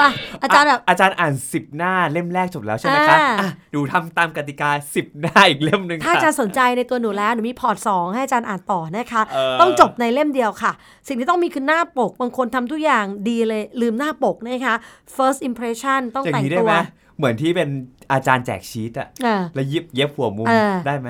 [0.00, 0.10] อะ
[0.42, 10.72] อาจารย์แบบอาจารย์อ่าน10หน้าเล่มแรกจบแล้วใช่ไหมคะอ่าอะดูทำตามกติกา10หน้าอีกเล่มหนึ่งถ้าอาค่ะจารย์สนใจในตัวหนูแล้วหนูมีพอร์ตสองให้อาจารย์อ่านต่อนะคะเออต้องจบในเล่มเดียวค่ะ
[11.08, 14.74] สิ่งที่ต้องมีคือหน้าปก บางคนทำทุกอย่างดีเลยลืมหน้าปกนะคะ
[15.16, 16.76] first impression ต้องอย่างแต่งนี้ได้ตัวไหม
[17.18, 17.68] เหมือนที่เป็น
[18.12, 21.08] อาจารย์แจกชีตอะเออแล้วยิบเย็บหัวมุมเออได้ไหม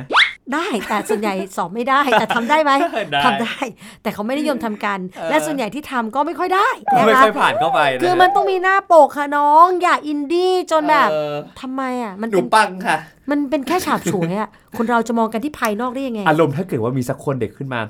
[0.54, 2.72] ได้แต่ส่วนใหญ่สอบไม่ได้แต่ทำได้ไหม
[3.12, 3.58] ได้ทำได้
[4.02, 12.98] แต่เขาไม่นิยมทำกันเออและส่วนใหญ่ที่ทำก็ไม่ค่อยได้นะไม่คะค่อยผ่านเข้าไปนะคือมันต้องมีหน้าปกค่ะน้อง อย่าอินดี้จนแบบเออทำไมอะมันหนูเป็นปังค่ะ
[13.30, 17.80] มันเป็นแค่ฉาบฉวยอะคนเราจะมองกันที่ภายนอกได้ยังไง อารมณ์ถ้าเกิดว่ามีสักคนเด็กขึ้นมา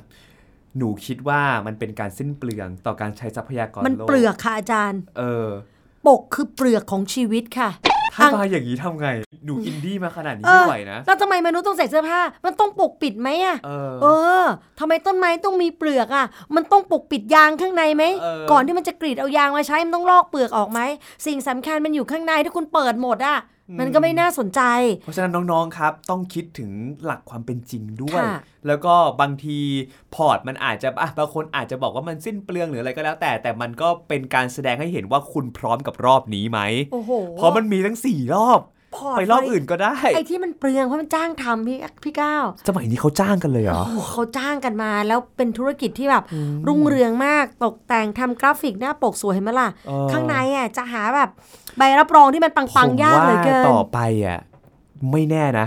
[0.79, 5.49] หนูคิดว่ามันเป็นการสิ้นเปลืองต่อการใช้ทรัพยากรมันโลกเปลือกค่ะอาจารย์ เออ
[6.07, 7.71] ปกคือเปลือกของชีวิตค่ะ
[8.17, 9.09] ถ้ามาอย่างนี้ทำไง
[9.45, 14.07] หนูอินดี้มาขนาดนี้เอไม่อไหวนะแล้วทำไมมนุษย์ต้องใส่เสื้อผ้า มันต้องปกปิดไหมอะ เออเอ
[14.43, 14.45] อ
[14.81, 20.81] ทำไมต้นไม้ต้องมีเปลือกอะ มันต้องปกปิดยางข้างในไหมเออก่อนที่มันจะกรีดเอายางมาใช้มันต้องลอกเปลือกออกไหม
[21.27, 23.37] สิ่งสำคัญมันอยู่ข้างในถ้าคุณเปิดหมดอะ
[23.81, 24.61] มันก็ไม่น่าสนใจ
[25.03, 26.71] เพราะฉะนั้นน้องๆครับ ต้องคิดถึง
[27.05, 29.59] หลักความเป็นจริงด้วยค่ะแล้วก็บางที
[30.15, 36.61] พอร์ตมันอาจจะอะบางคนอาจจะบอกว่ามันสิ้นเปลืองหรืออะไรก็แล้ว แต่แต่มันก็เป็นการแสดงให้เห็นว่าคุณพร้อมกับรอบนี้ไหม
[36.93, 38.61] โอ้โหเพราะมันมีทั้งสี่รอบ
[38.95, 46.25] พอร์ตไปรอบอื่นก็ได้ ไอ้ที่มันเปลืองเพราะมันจ้างทำพี่พี่ก้าวสมัยนี้เขาจ้างกันเลยเหรอโอ้โหเขาจ้างกันมา แล้วเป็นธุรกิจที่แบบ
[46.67, 51.31] รุ่งเรืองมากตกแต่งทำกราฟิกหน้าปกสวยเห็นไหมล่ะเออข้างในอะจะหาแบบ
[51.77, 54.39] ใบรับรองที่มันปังๆยากเหลือเกินผมว่าต่อไปอะ
[55.11, 55.67] ไม่แน่นะ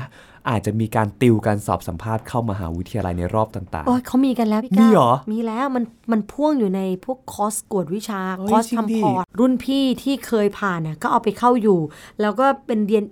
[0.50, 11.80] อาจจะมีการติวการสอบสัมภาษณ์เข้ามหาวิทยาลัยในรอบต่างโอ้ยเขามีกันแล้วพี่มีก้าวเหรอมีแล้วมันมันพ่วงอยู่ในพวกคอร์สกวดวิชาเฮ้ยคอร์สจริงดิทำพอร์ตรุ่นพี่ที่เคยผ่านน่ะก็เอาไปเข้าอยู่
[12.22, 13.04] แล้วก็เป็นเรียน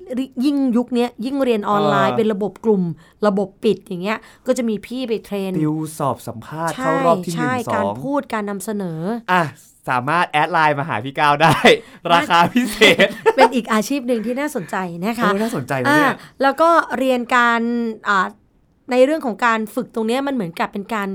[0.46, 2.84] ยิ่งยุคเนี้ยยิ่งเรียนออนไลน์เป็นระบบกลุ่ม
[3.28, 9.44] ระบบปิดอย่างเงี้ยก็จะมีพี่ไป train ๆติวสอบสัมภาษณ์ใช่เข้ารอบที่หนึ่ใช่สองการงพูดการนำเสนออะ
[9.90, 11.56] สามารถ add ไลน์มาหาพี่ก้าวได้
[12.14, 17.62] ราคาพิเศษ เป็นอีกอาชีพหนึ่งที่น่าสนใจนะคะเออน่าสนใจนะเนี่ยอ่าแล้วก็เรียนการ
[18.08, 18.26] อ่า
[18.92, 21.10] ในเรื่องของการฝึกตรงเนี้ยมันเหมือนกับเป็นการ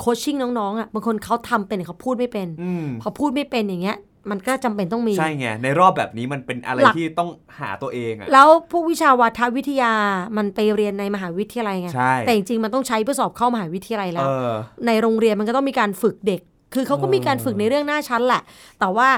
[0.00, 3.98] coaching น้องๆอะบางคนเขาทำเป็นแต่เขาพูดไม่เป็นอืมพอพูดไม่เป็นอย่างเงี้ย
[4.30, 9.92] มันก็จำเป็นต้องมี ใช่ไง ในรอบแบบนี้มันเป็นอะไรหลักที่ต้องหาตัวเองอะแล้วพวกวิชาวาทวิทยา
[10.36, 14.50] มันไปเรียนในมหาวิทยาลัยไงใช่แต่จริงๆมันต้องใช้เพื่อสอบเข้ามหาวิทยาลัยแล้เอวอ
[14.86, 16.40] ในโรงเรียนมันก็ต้องมีการฝึกเด็ก
[16.74, 18.42] คือเขาก็มีการฝึกในเรื่องหน้าชั้นแหละ
[18.80, 19.08] แต่ว่า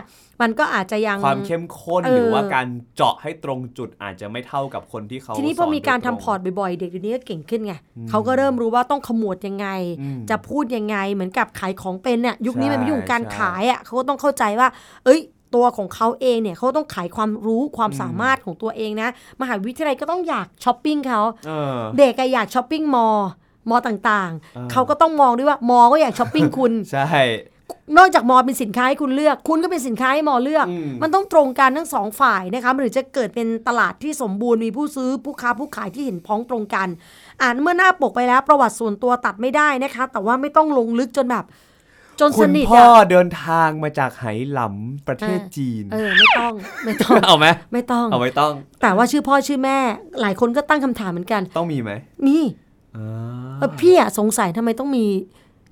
[0.40, 7.74] มันก็อาจจะยังความเข้มข้นเออหรือว่าการเจาะให้ตรงจุดอาจจะไม่เท่ากับคนที่เขาทีนี้พอสมีการโดยทำตงพอร์ตบ่อยๆ เด็กเดี๋ยวนี้ก็เก่งขึ้นไง
[8.10, 9.68] เขาก็เริ่มรู้ว่าต้องขมวดยังไง
[10.00, 14.68] อืมจะพูดยังไงเหมือนกับขายของเป็นน่ะยุคนี้มันใช่เป็นยุคของการใช่ขายอะเขาก็ต้องเข้าใจว่า
[15.04, 15.20] เอ้ย
[15.54, 19.08] ตัวของเขาเองเนี่ยเขาต้องขายความรู้ความสามารถของตัวเองนะ
[19.40, 23.08] มหาวิทยาลัยก็ต้องอยากช้อปปิ้งเขาเออเด็กอะอยากช้อปปิ้งมอ
[23.68, 27.04] มอต่างเออๆเขาก็ต้องมองด้วยว่ามอก็อยากช้อปปิ้งคุณ ใช่
[27.98, 36.88] นอกจากมอเป็นสินค้าให้คุณเลือก คุณก็เป็นสินค้าให้มอเลือกอืมมันต้องตรงกันทั้งสองฝ่ายนะคะหรือจะเกิดเป็นตลาดที่สมบูรณ์มีผู้ซื้อผู้ค้าผู้ขายที่เห็นพ้องตรงกัน
[37.42, 41.44] อ่าเมื่อหน้าปกไปแล้วประวัติส่วนตัวตัดไม่ได้นะคะ แต่ว่าไม่ต้องลงลึกจนแบบ
[42.20, 46.52] จนคุสณนิทพ่ออะเดินทางมาจากไหหลำประเทศจีน เออ ไม่ต้อง
[46.84, 49.78] ไม่ต้องเอาไหมไม่ต้องเอาไม่ต้อง แต่ว่าชื่อพ่อชื่อแม่
[50.20, 51.92] หลายคนก็ตั้งคำถามเหมือนกัน ต้องมีไหม
[52.26, 55.06] มีอ่า เออพี่อะสงสัยทำไมต้องมี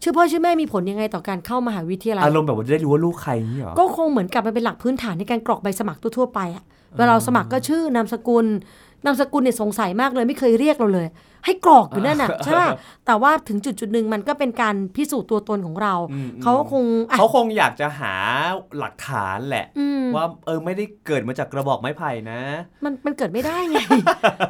[0.03, 6.65] ชื่อพ่อชื่อแม่มีผลยังไงต่อการเข้ามหาวิทยาลัยอารมณ์แบบว่าจะได้รู้ว่าลูกใครอย่างนี้เหรอก็คงเหมือนกับมันเป็นหลักพื้นฐานในการกรอกใบสมัครทั่วๆไปอะ
[6.99, 8.47] เวลาเราสมัครก็ชื่อนามสกุล
[9.05, 11.09] นามสกุลเนี่ยสงสัยมากเลย ไม่เคยเรียกเราเลย
[11.45, 12.69] ให้กรอกอยู่นั่นน่ะใช่ป่ะ
[13.07, 18.15] แต่ว่าถึงจุดจุดๆหนึ่งมันก็เป็นการพิสูจน์ตัวตนของเราอืมเขาก็คงอะเขาคงอยากจะหา
[18.79, 22.41] หลักฐานแหละอืมว่าเออไม่ได้เกิดมาจากกระบอกไม้ไผ่นะ
[22.85, 23.77] มันมันเกิดไม่ได้ไง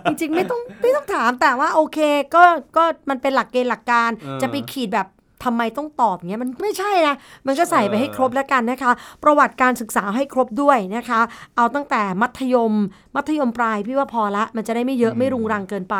[0.08, 1.98] จริงๆ ไม่ต้องไม่ต้องถามแต่ว่าโอเค
[2.34, 2.44] ก็
[2.76, 5.06] ก็มันเป็นหลักเกณฑ์หลักการเออจะไปขีดแบบ
[5.44, 7.14] ทำไมต้องตอบอย่างเงี้ยมันไม่ใช่นะ
[7.46, 11.20] มันก็ใส่ไปให้ครบแล้วกันนะคะ ประวัติการศึกษาให้ครบด้วยนะคะ
[11.56, 12.72] เอาตั้งแต่มัธยม
[13.16, 15.96] มัธยมปลายพี่ว่าพอละ มันจะได้ไม่เยอะไม่รุงรังเกินไป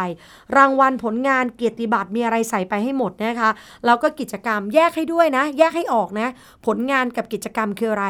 [0.57, 3.51] รางวัลผลงานเกียรติบัตรมีอะไรใส่ไปให้หมดนะคะ
[3.87, 6.29] แล้วก็กิจกรรมแยกให้ด้วยนะ แยกให้ออกนะ
[6.67, 8.07] ผลงานกับกิจกรรมคืออะไร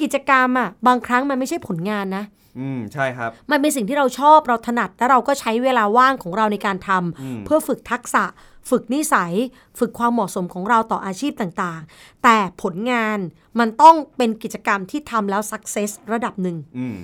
[0.00, 2.24] กิจกรรมอะบางครั้งมันไม่ใช่ผลงานนะ
[2.58, 8.24] อืมใช่ครับ มันเป็นสิ่งที่เราชอบเราถนัดและเราก็ใช้เวลาว่างของเราในการทำอืมเพื่อฝึกทักษะ
[8.70, 9.32] ฝึกนิสัย
[9.78, 13.18] ฝึกความเหมาะสมของเราต่ออาชีพต่างๆ แต่ผลงาน
[13.58, 16.96] มันต้องเป็นกิจกรรมที่ทำแล้วสักเซสระดับหนึ่งอืม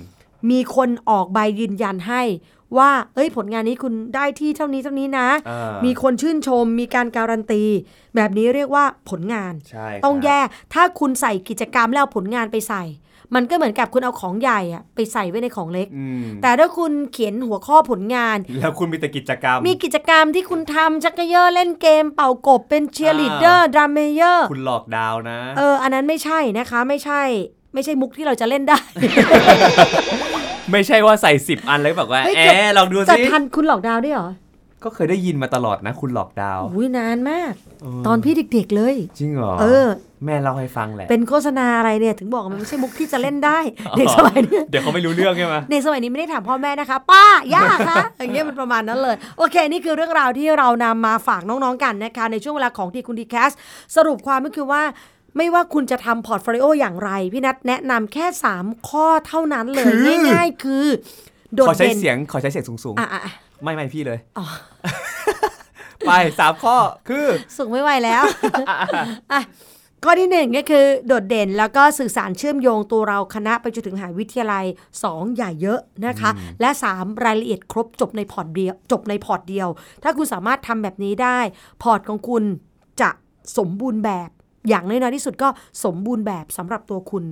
[0.49, 2.21] มีคนออกใบยืนยันให้
[2.77, 7.63] ว่า เอ้ยผลงานนี้คุณได้ที่เท่านี้เท่านี้นะอ่ามีคนชื่นชม มีการการันตี
[8.15, 12.83] แบบนี้เรียกว่าผลงานใช่ต้องครับแยก ถ้าคุณใส่กิจกรรมแล้วเอาผลงานไปใส่
[13.35, 27.21] มันก็เหมือนกับคุณเอาของใหญ่อะไปใส่ไว้ในของเล็กอืมแต่ถ้าคุณเขียนหัวข้อผลงาน แล้วคุณมีแต่กิจกรรม มีกิจกรรมที่คุณทำชักเกยอร์เล่นเกม เป่ากบเป็นเชียร์ลีดเดอร์ดรัมเมเยอร์ คุณหลอกดาวน์นะ เออ อันนั้นไม่ใช่นะคะไม่ใช่
[27.73, 28.79] ไม่ใช่มุกที่เราจะเล่นได้
[30.71, 34.29] ไม่ใช่ว่าใส่สิบอันแล้วแบบว่าเฮ้ยแอแต่ลองดูจะสิทันคุณหลอกดาวน์ด้วยเหรอ
[34.83, 37.53] ก็เคยได้ยินมาตลอดนะ คุณหลอกดาวน์อุ้ยนานมาก
[38.07, 39.87] ตอนพี่เด็กๆเลย จริงเหรอเออ
[40.25, 43.59] แม่เล่าให้ฟังแหละ เป็นโฆษณาอะไรเนี่ยถึงบอกว่ามันไม่ใช่มุกที่จะเล่นได้
[43.97, 53.51] เด็กสมัยนี้เดี๋ยวเขาไม่รู้เรื่องใช่ไหมในสมัยนี้ไม่ได้ถามพ่อแม่นะคะ ป้าย่าคะอย่างเงี้ยมันประมาณนั้นเลย โอเค นี่คือเรื่องราวที่เรานำมาฝากน้องๆกันนะคะ ในช่วงเวลาของทีคุณดีแคส
[53.95, 54.83] สรุปความก็คือว่า
[55.37, 58.25] ไม่ว่าคุณจะทำ portfolio อย่างไร พี่นัทแนะนำแค่
[58.57, 59.85] 3 ข้อเท่านั้นเลย
[60.31, 60.85] ง่ายๆ คือ
[61.55, 64.45] โดดเด่นขอใช้เสียงขอใช้เสียงสูงอะอะอะๆ ไม่ไม่พี่เลยอ๋อ
[66.07, 66.77] ไปสามข้อ
[67.09, 67.25] คือ
[67.57, 68.23] สูงไม่ไหวแล้ว
[69.31, 69.41] อะ
[70.03, 74.65] ข้อที่หนึ่งก็คือโดดเด่นแล้วก็สื่อสารเชื่อมโยงตัวเราคณะไปจนถึงมหาวิทยาลัย
[75.01, 79.67] 2 อย่าเยอะนะคะ และ 3 รายละเอียดครบจบในพอร์ตเดียวจบในพอร์ตเดียว
[80.03, 81.39] ถ้าคุณสามารถทำแบบนี้ได้
[81.83, 82.43] พอร์ตของคุณ
[83.01, 83.09] จะ
[83.57, 84.29] สมบูรณ์แบบ
[84.67, 85.49] อย่างน้อยๆที่สุดก็
[85.83, 87.23] สมบูรณ์แบบสำหรับตัวคุณ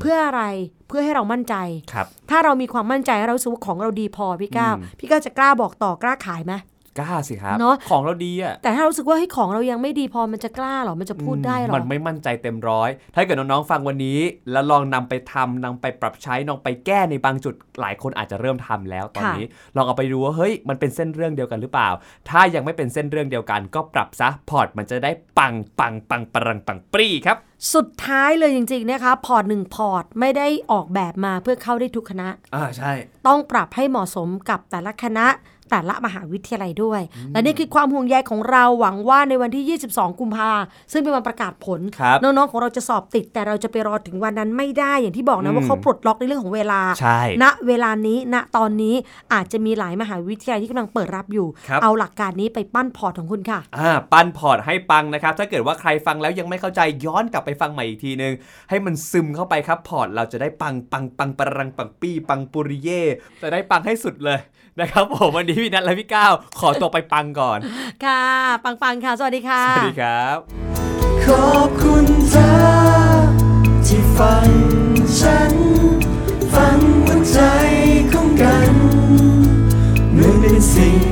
[0.00, 0.42] เพื่ออะไร
[0.88, 1.54] เพื่อให้เรามั่นใจ
[1.92, 6.54] ครับถ้าเรามีความมั่นใจเรารู้สึกว่าของเราดีพอพี่ก้าวพี่ก้าวจะกล้าบอกต่อกล้าขายไหม
[6.98, 14.18] กล้าสิครับเนอะของเราดีอะแต่ถ้ารู้สึกว่าเฮ้ยของเรายังไม่ดีพอมันจะกล้าเหรอมันจะพูดได้เหรอมันไม่มั่นใจเต็มร้อย ถ้าเกิดน้องๆฟังวันนี้
[14.52, 19.44] แล้วลองนำไปทำนำไปปรับใช้นำไปแก้ในบางจุดหลายคนอาจจะเริ่มทำแล้วตอนนี้
[19.76, 21.88] ลองเอาไปดูว่าเฮ้ยมันเป็นเส้นเรื่องเดียวกันหรือเปล่า
[22.30, 27.38] ถ้ายังไม่เป็นเส้นเรื่องเดียวกัน ก็ปรับซะพอร์ตมันจะได้ปังปังปังปรังปังปรีครับ
[27.74, 32.92] สุดท้ายเลยจริงๆนะคะพอร์ตหนึ่งพอร์ตไม่ได้ออกแบบมาเพื่อเข้าได้ทุกคณะอ่าใช่
[33.26, 35.26] ต้องปรับให้เหมาะสมกับแต่ละคณะ
[35.70, 37.00] แต่ละมหาวิทยาลัยด้วย
[37.32, 40.50] และนี่คือความห่วงใยของเราหวังว่าในวันที่ 22 กุมภา
[40.92, 48.94] ซึ่งเป็นวันประกาศผลครับน้องๆของเราจะสอบติด แต่เราจะไปรอถึงวันนั้นไม่ได้อย่างที่บอกนะว่าเขาปลดล็อกในเรื่องของเวลาใช่ณเวลานี้ณตอนนี้
[49.32, 58.32] อาจจะมีหลายมหาวิทยาลัยที่กำลังเปิดรับอยู่ครับเอาหลักการนี้ไปปั้นพอร์ตของคุณค่ะอ่าปั้นพอร์ตให้ปังนะครับ ถ้าเกิดว่าใครฟังแล้วยังไม่เข้าใจย้อนกลับไปฟังใหม่อีกทีนึง
[58.70, 63.02] ให้มันซึมเข้าไปครับพอร์ตเราจะได้ปังปังปังปรังปังปี้ปังปุริเย่
[63.42, 64.38] จะได้ปังให้สุดเลย
[64.80, 67.58] นะครับผมวันนี้พี่นัทและพี่ก้าวขอตัวไปปังก่อน
[68.04, 68.24] ค่ะ
[68.64, 70.38] ปังๆค่ะ สวัสดีค่ะ สวัสดีครับ
[71.26, 72.50] ขอบคุณเธอ
[73.86, 74.48] ที่ฟัง
[75.18, 75.52] ฉัน
[76.52, 77.38] ฟังหัวใจ
[78.12, 78.72] ของกัน
[80.12, 81.02] เหมือนเป็นสิ่ง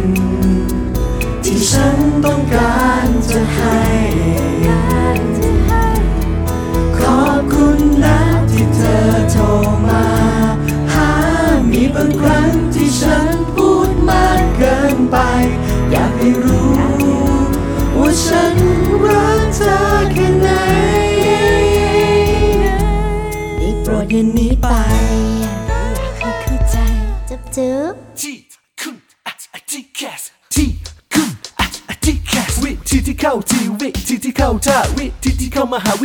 [1.44, 3.80] ที่ฉันต้องการจะให้